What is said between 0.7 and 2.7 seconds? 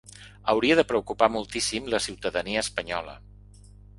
de preocupar moltíssim la ciutadania